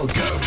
[0.00, 0.40] Welcome.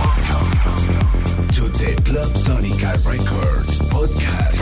[0.00, 4.60] Welcome to the Clubsonica Records podcast.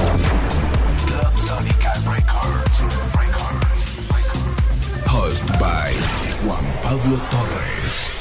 [1.07, 2.79] Club Sonica Records.
[3.17, 3.85] Records.
[5.07, 5.93] Host by
[6.45, 8.20] Juan Pablo Torrez.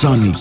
[0.00, 0.32] Club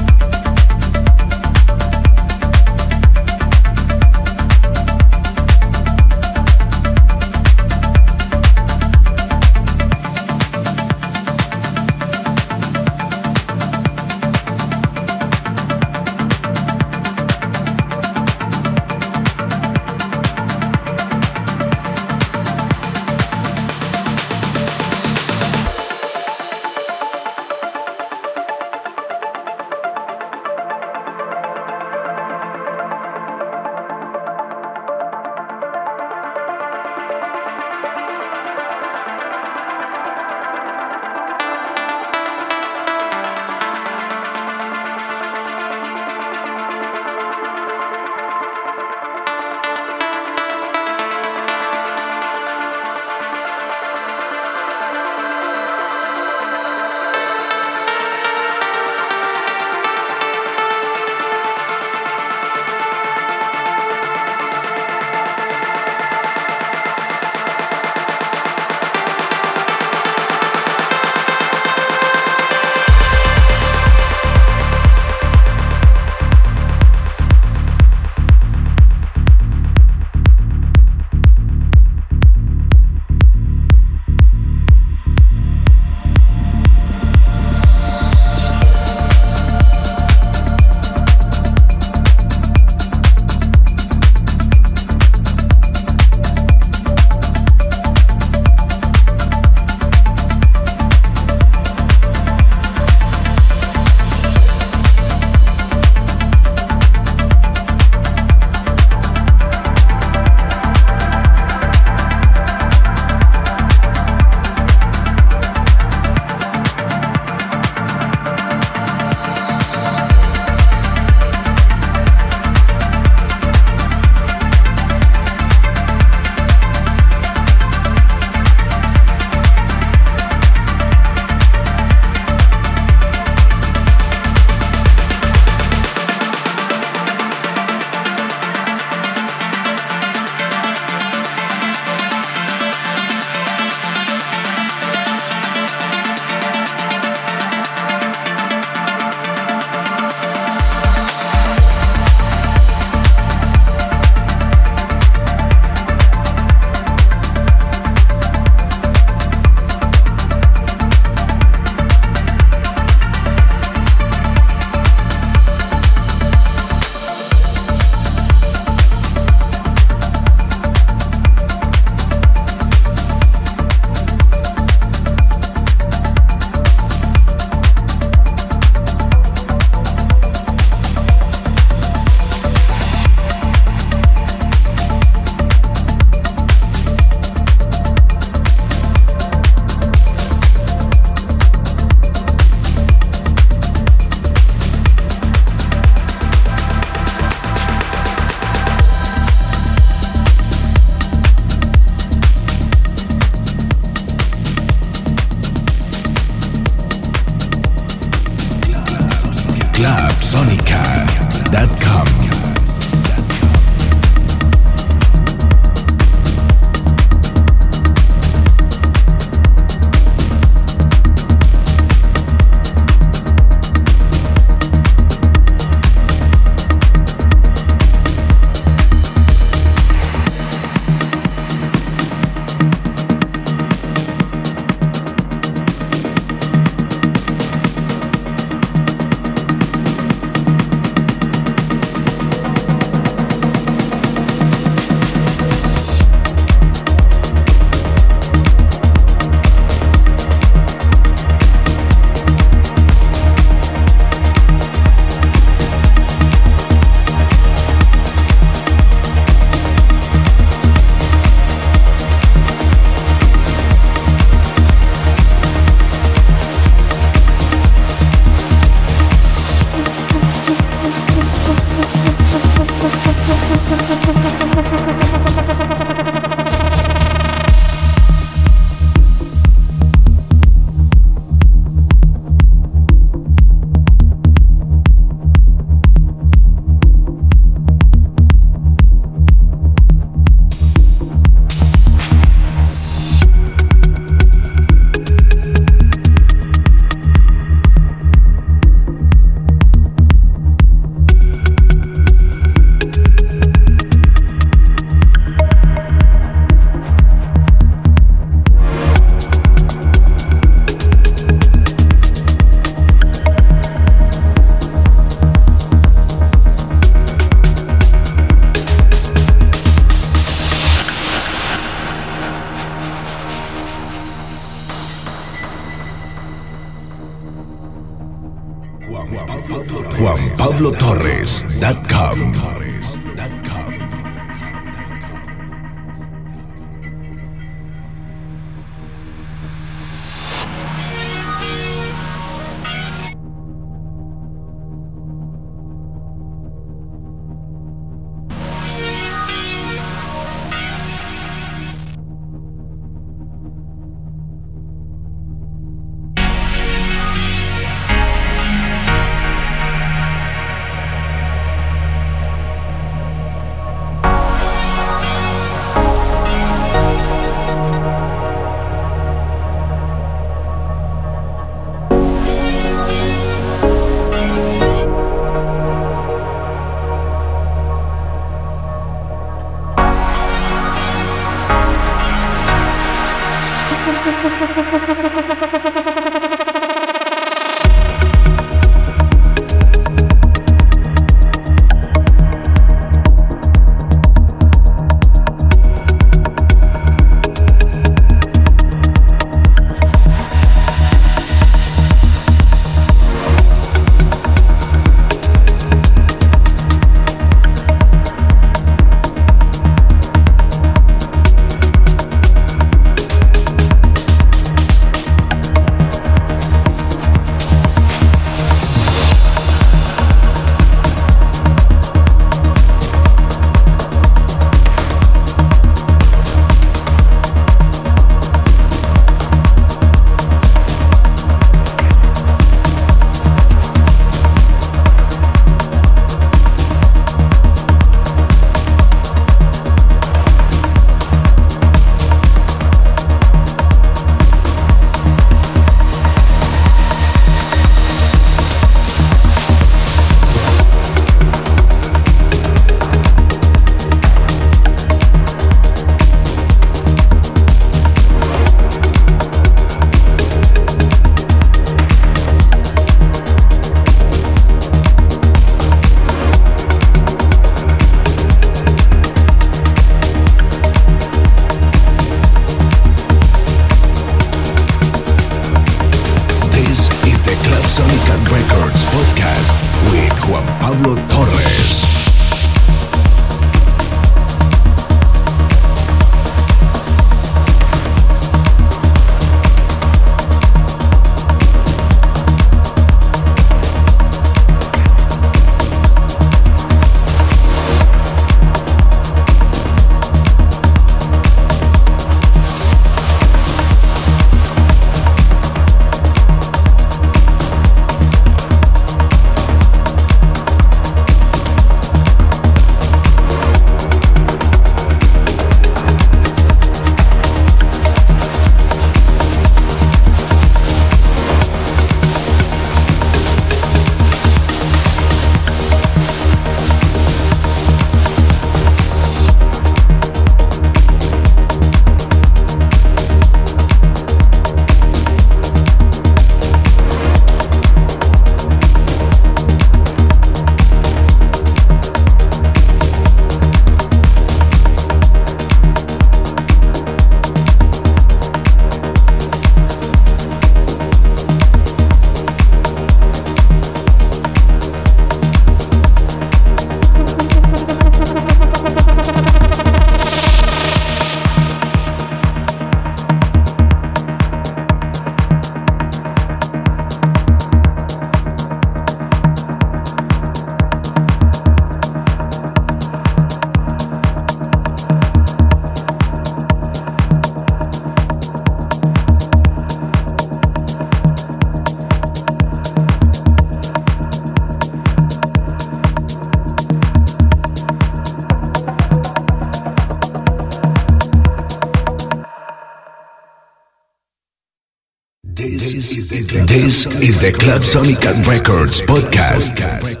[597.11, 599.49] This is the Clubsonica Records podcast.
[599.49, 600.00] Records podcast.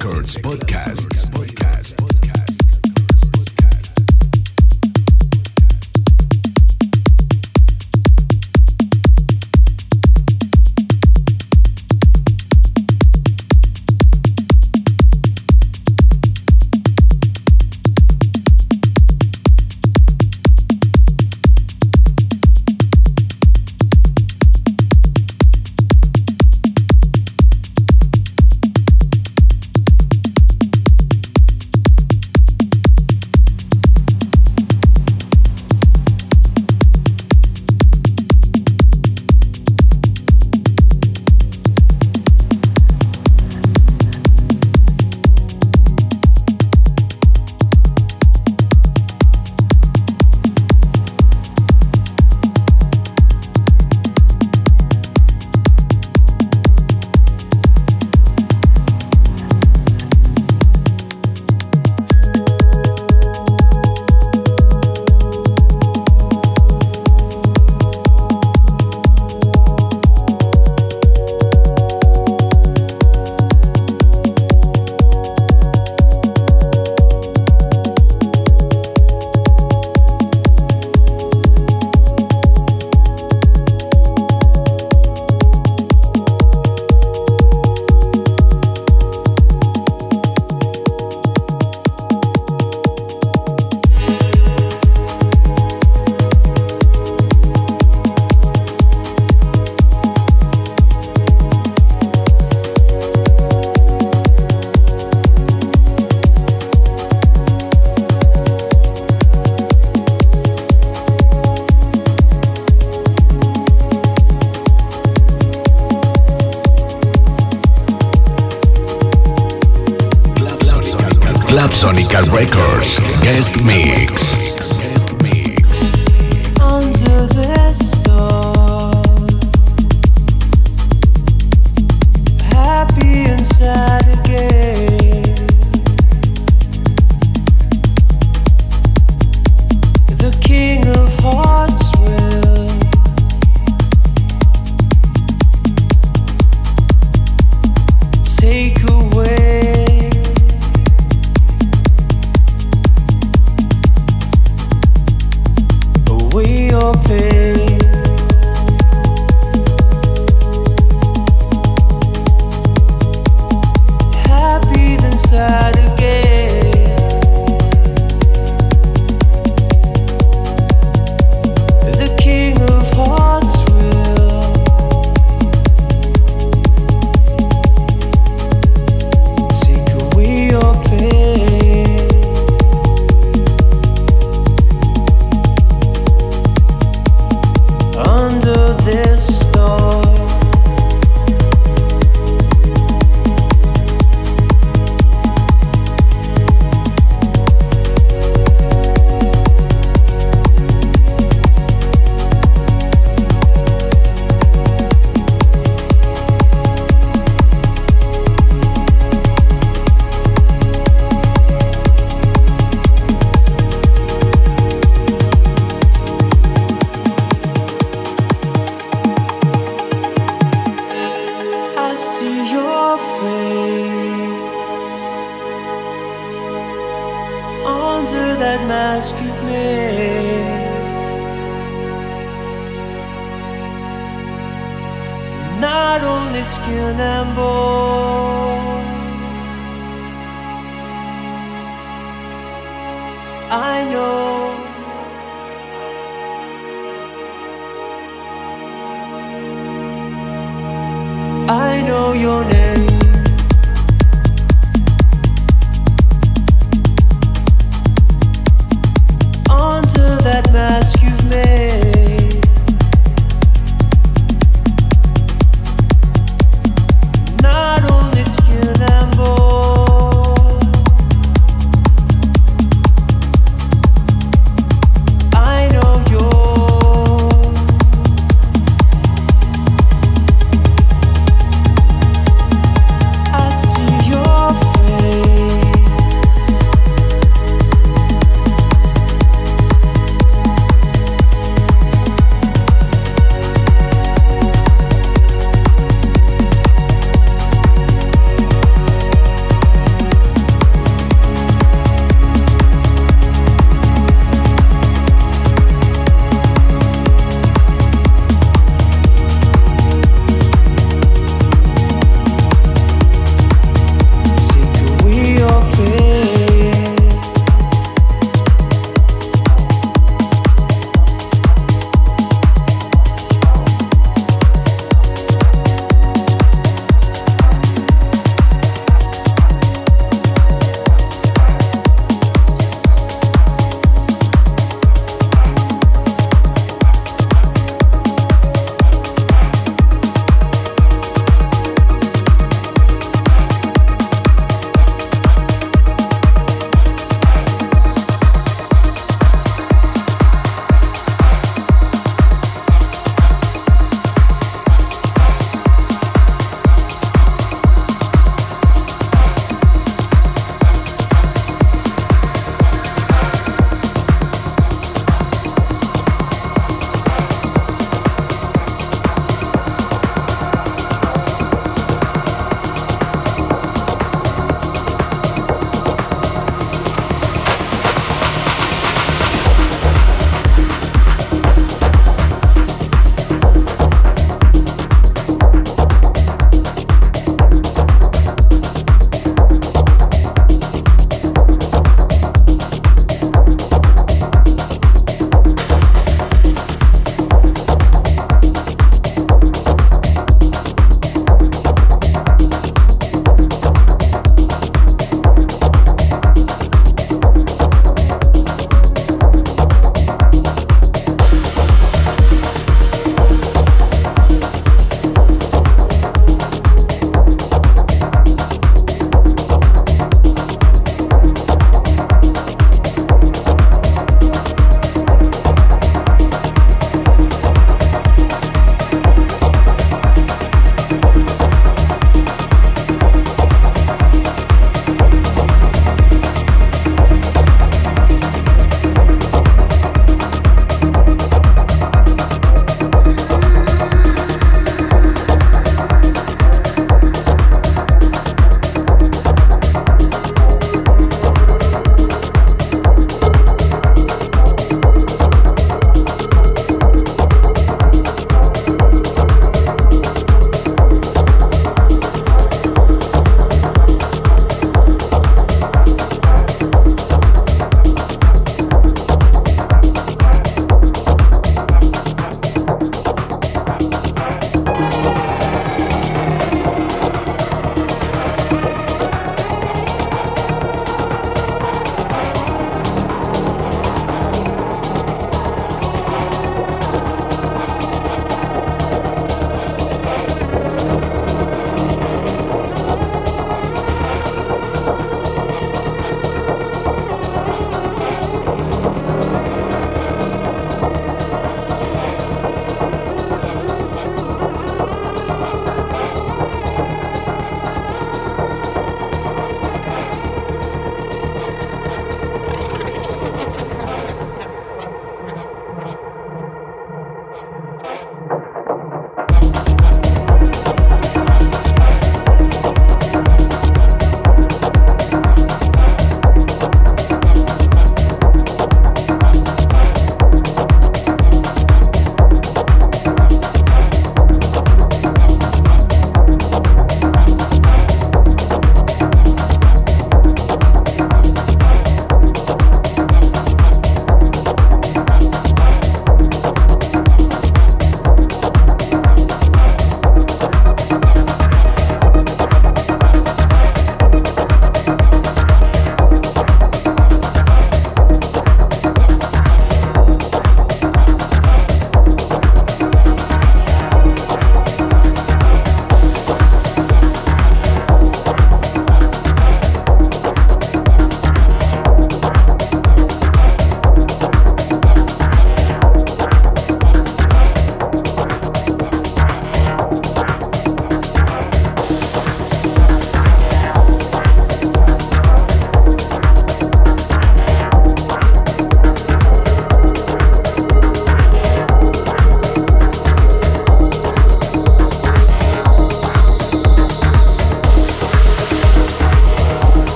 [243.53, 244.70] I know.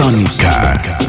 [0.00, 0.99] Club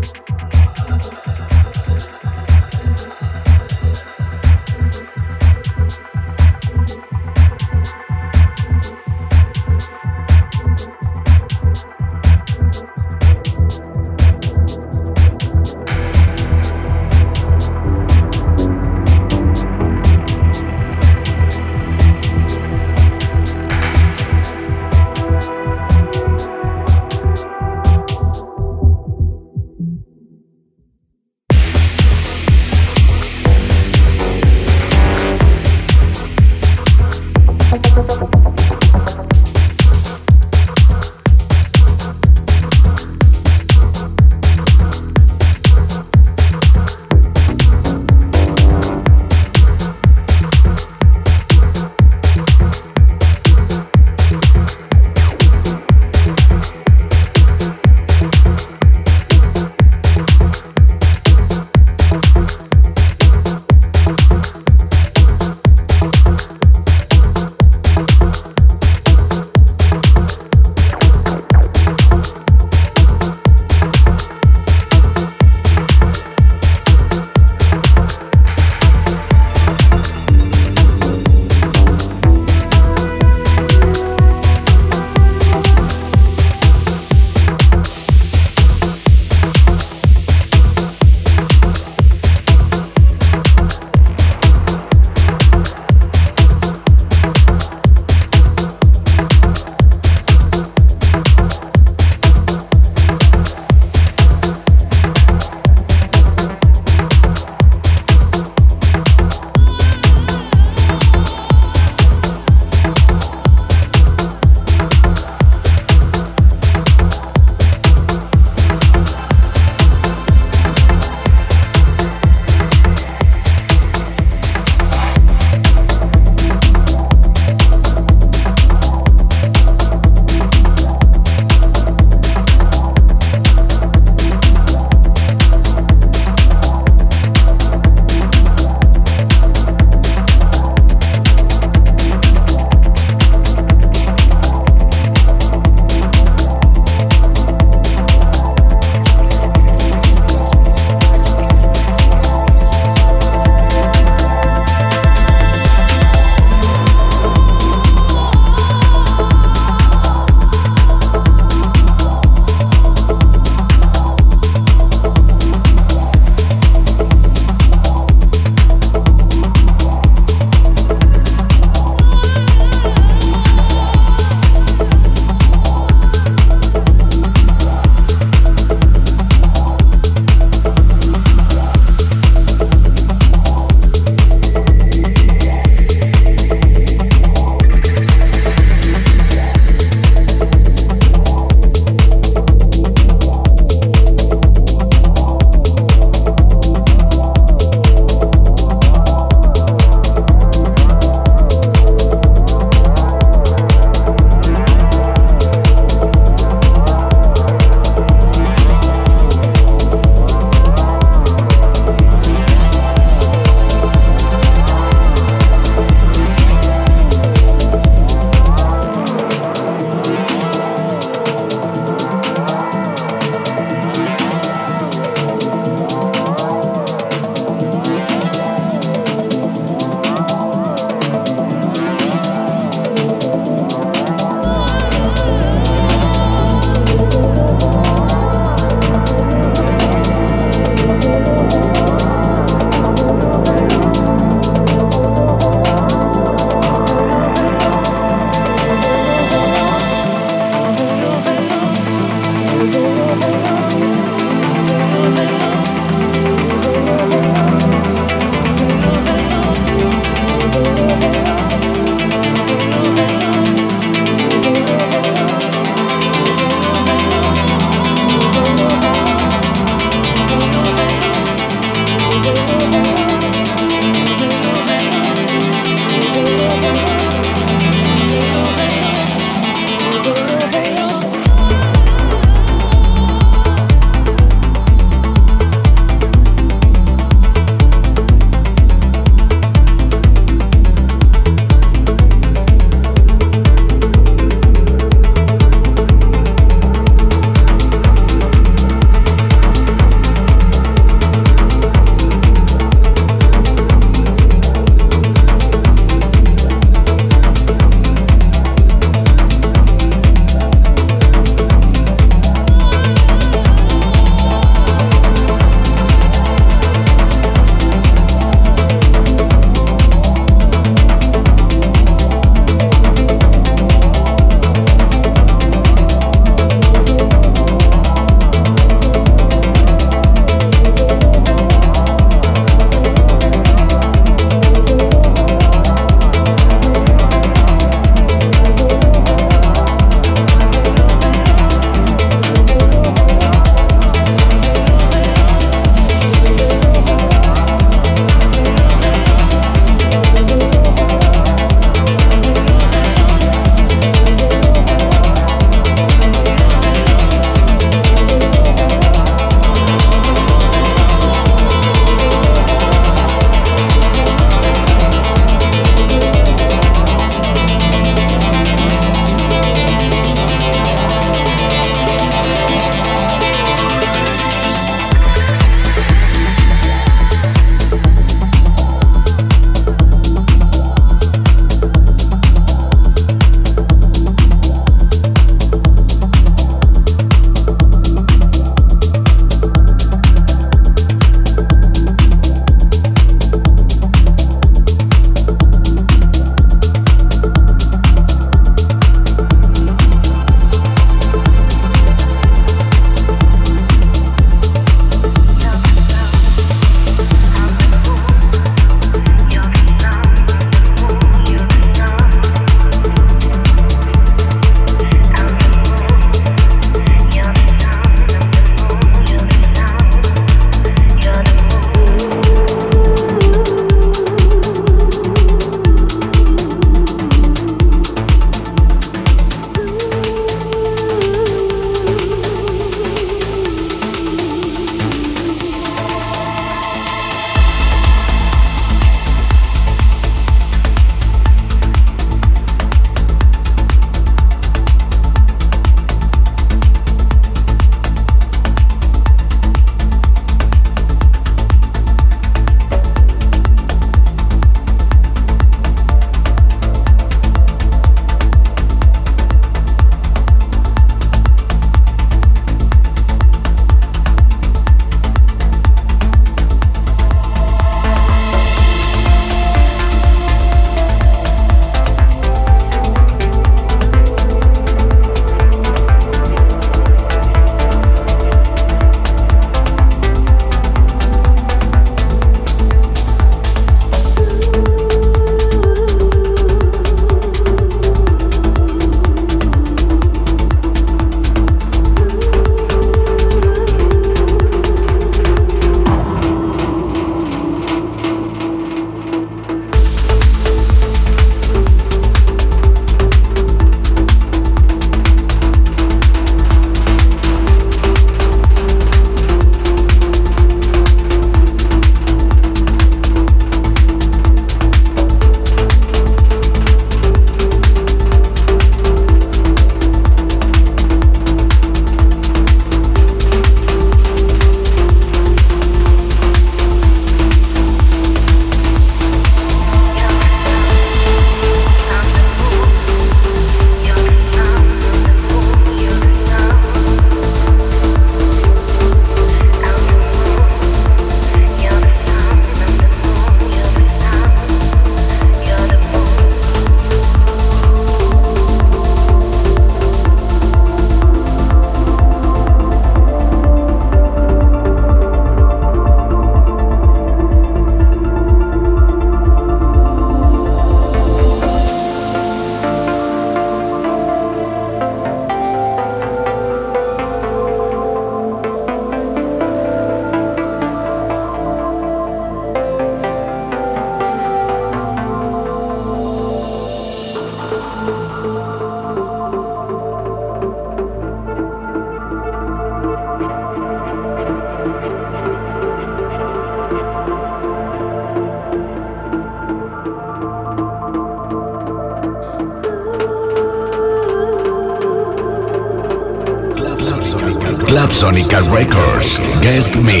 [599.51, 600.00] Guest Mix.